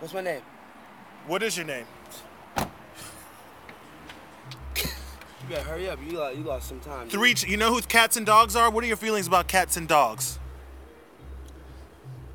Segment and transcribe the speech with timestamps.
[0.00, 0.40] What's my name?
[1.26, 1.84] What is your name?
[2.56, 2.66] You
[5.50, 5.98] better hurry up.
[6.02, 7.08] You lost, you lost some time.
[7.10, 7.34] Three.
[7.46, 8.70] You know who cats and dogs are?
[8.70, 10.38] What are your feelings about cats and dogs?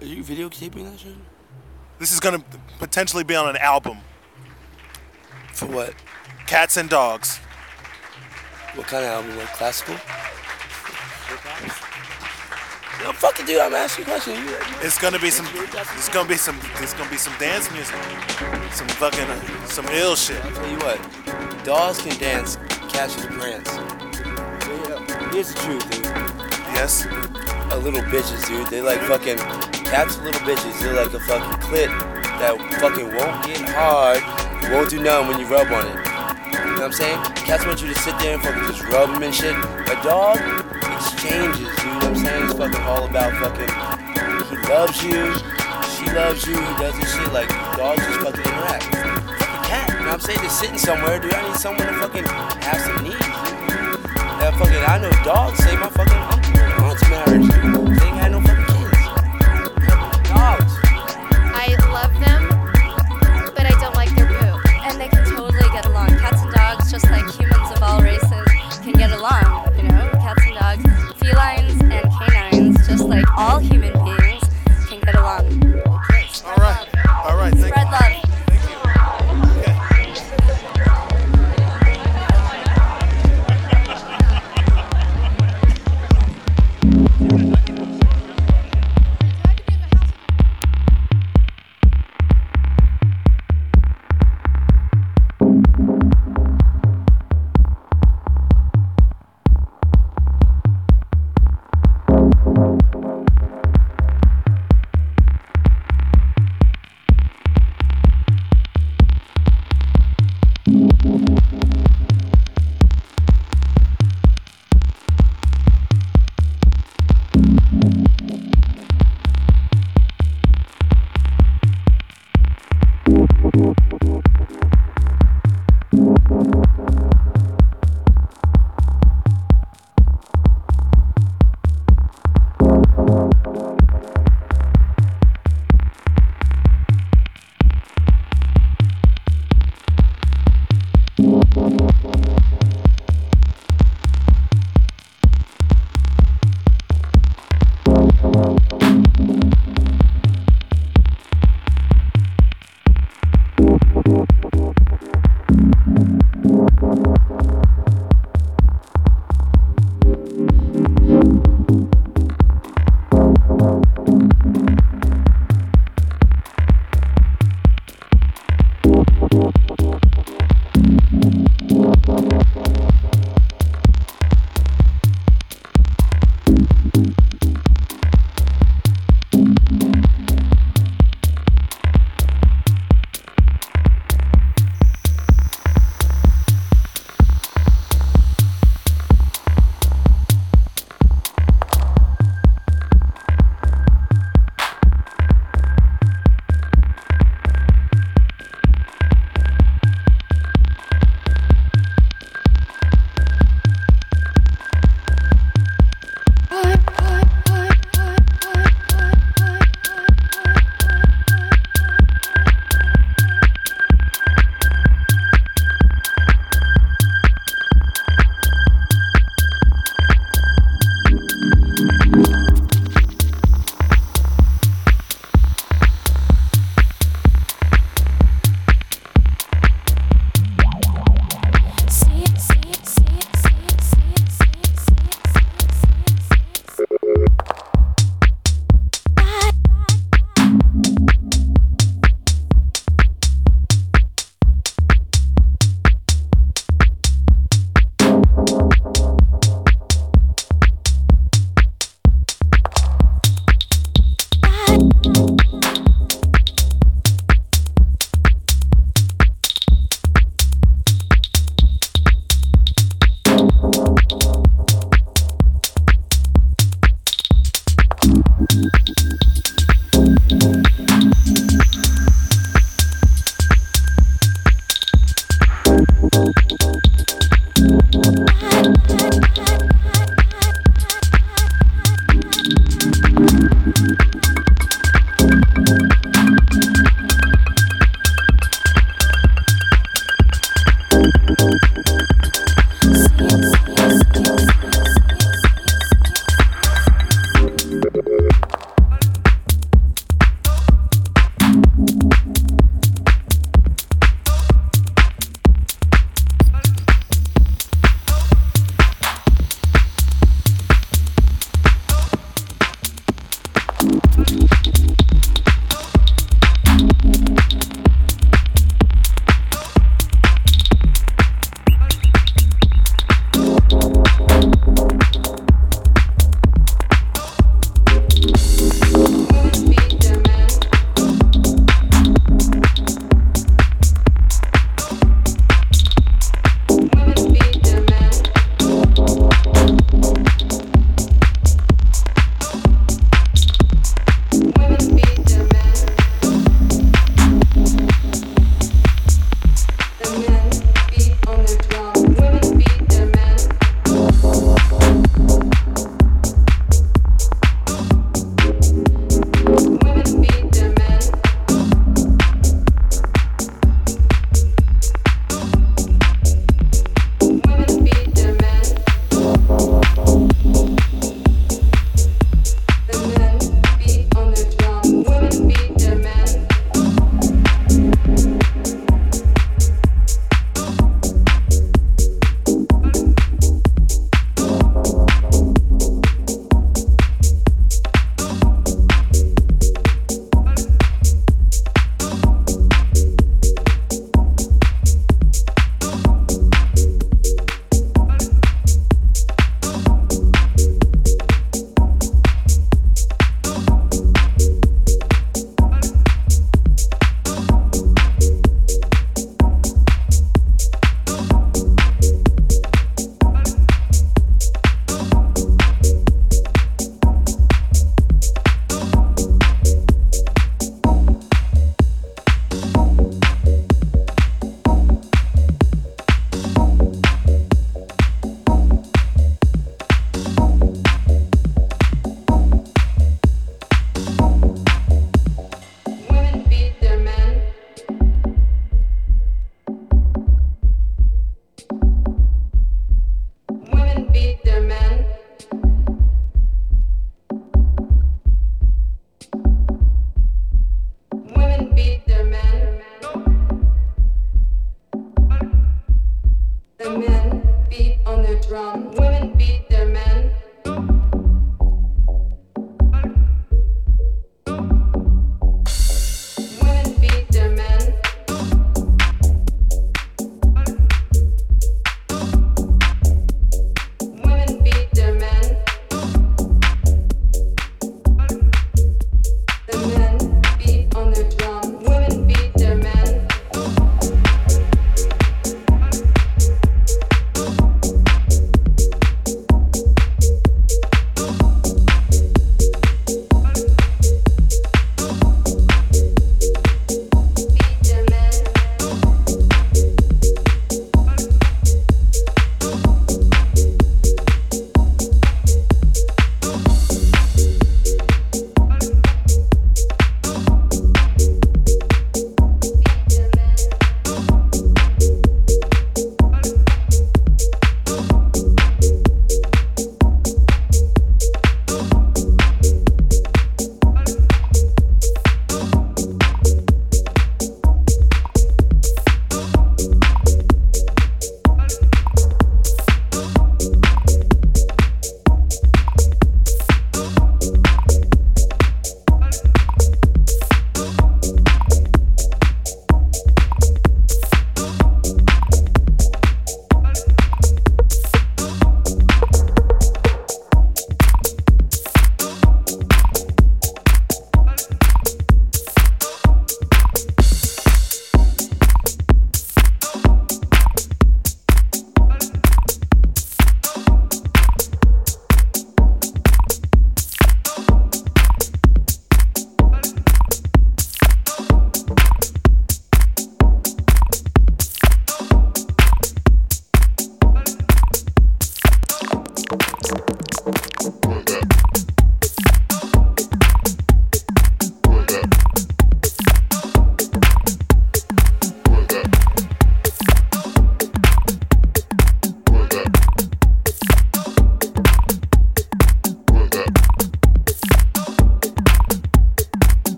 [0.00, 1.14] Are you videotaping that shit?
[1.98, 2.44] This is gonna
[2.78, 3.98] potentially be on an album.
[5.54, 5.94] For what?
[6.46, 7.38] Cats and dogs.
[8.74, 9.38] What kind of album?
[9.38, 9.96] Like classical?
[13.06, 13.60] No, fuck it, dude.
[13.60, 14.34] I'm asking a question.
[14.34, 15.46] You, you, It's gonna be some.
[15.54, 16.58] It's gonna be some.
[16.82, 17.94] It's gonna be some dance music.
[18.72, 19.20] Some fucking.
[19.20, 20.44] uh, Some ill shit.
[20.44, 21.64] I'll tell you what.
[21.64, 22.56] Dogs can dance,
[22.88, 23.68] cats prance.
[23.70, 26.04] Yeah, Here's the truth, dude.
[26.74, 27.06] Yes.
[27.70, 28.66] A little bitches, dude.
[28.66, 30.18] They like fucking cats.
[30.18, 30.80] are Little bitches.
[30.80, 31.86] They're like a fucking clit
[32.40, 34.20] that fucking won't get hard,
[34.72, 35.94] won't do nothing when you rub on it.
[35.94, 37.22] You know what I'm saying?
[37.46, 39.54] Cats want you to sit there and fucking just rub them and shit.
[39.54, 40.38] A dog
[40.98, 41.95] exchanges, dude.
[42.56, 43.68] Fucking all about fucking.
[44.48, 45.34] He loves you,
[45.92, 46.54] she loves you.
[46.54, 48.84] He does this shit like dogs just fucking interact.
[48.84, 49.88] Fucking cat.
[49.88, 50.38] You know what I'm saying?
[50.38, 51.34] Just sitting somewhere, dude.
[51.34, 53.18] I need someone to fucking have some needs.
[54.40, 57.76] That fucking I know dogs say my fucking aunt's marriage.
[57.76, 57.85] Dude.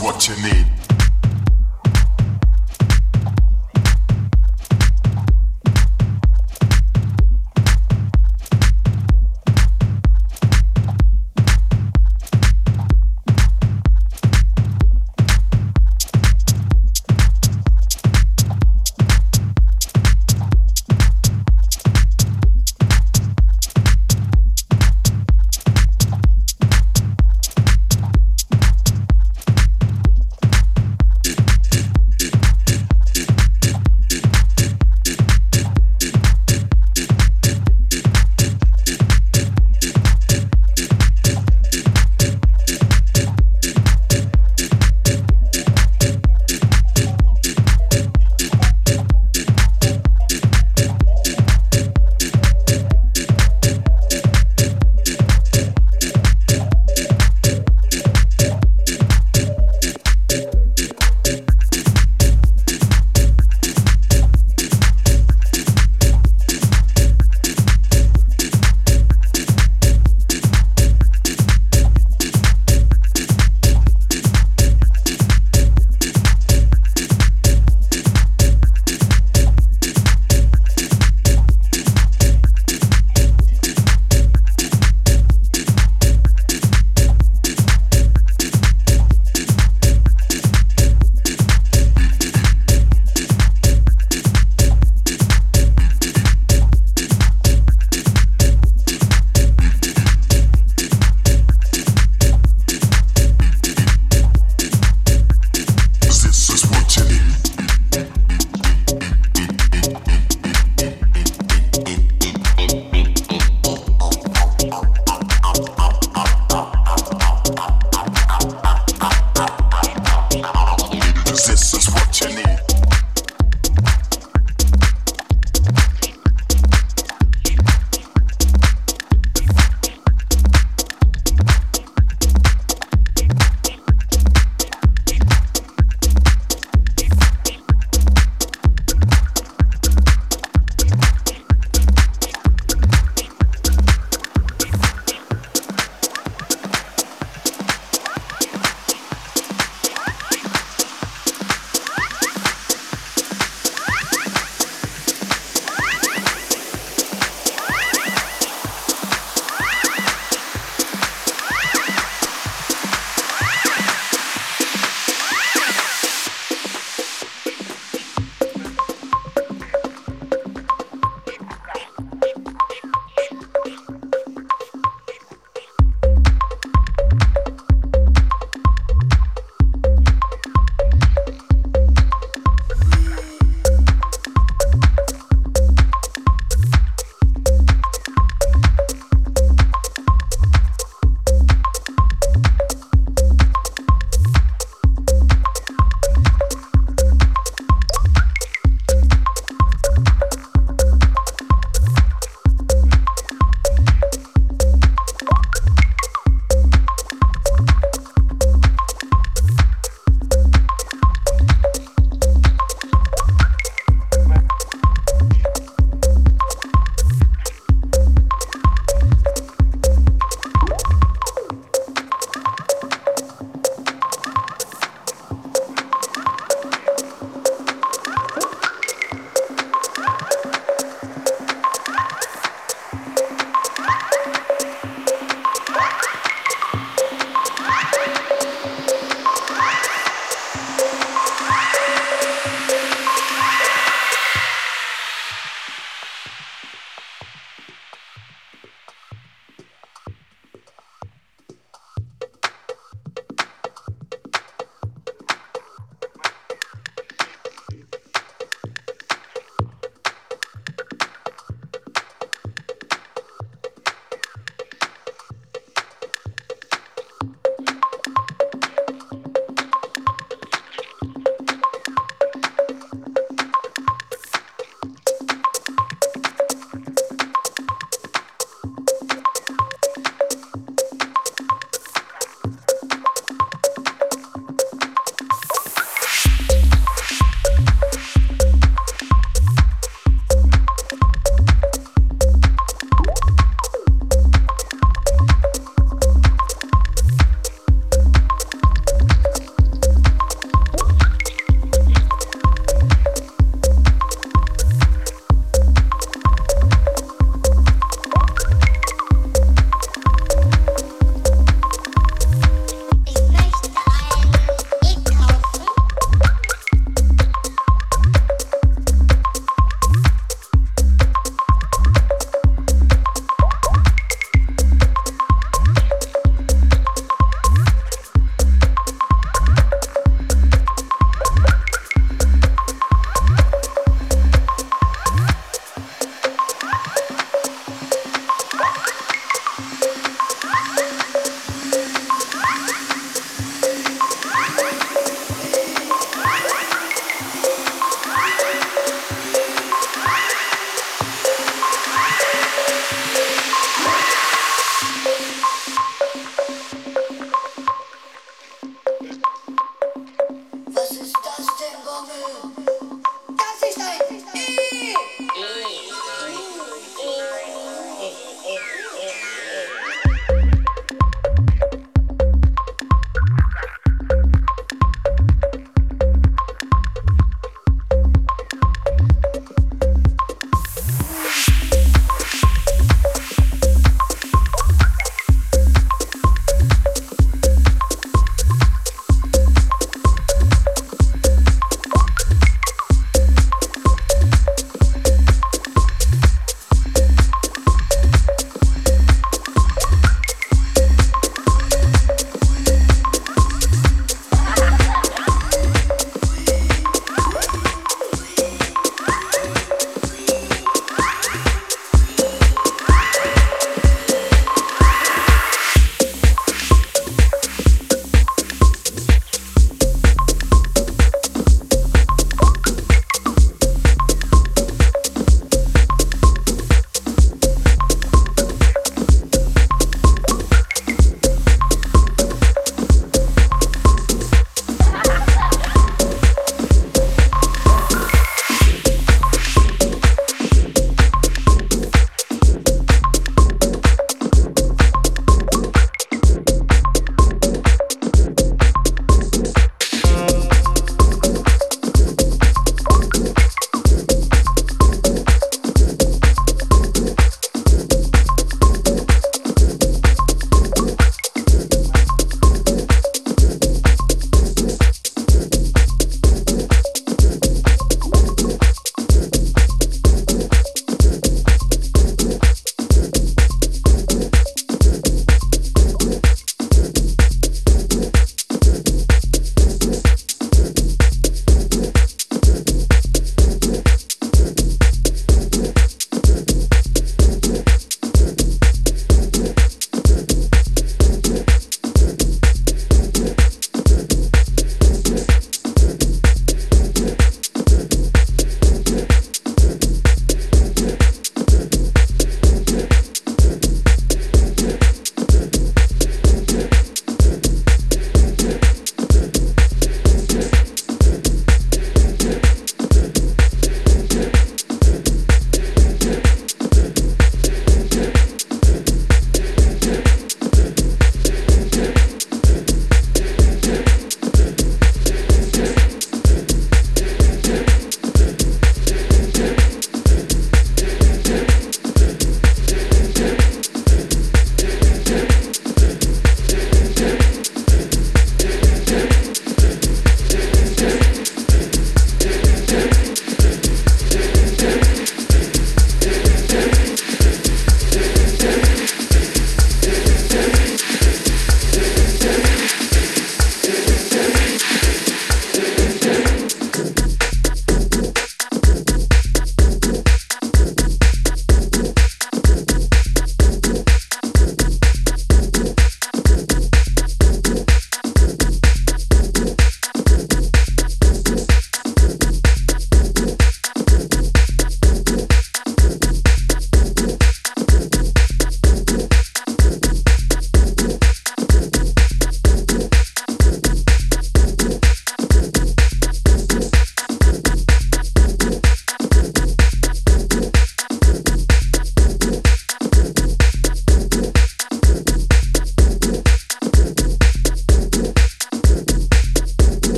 [0.00, 0.79] what you need.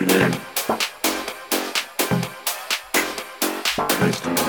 [0.00, 0.40] Your name?
[4.00, 4.39] Nice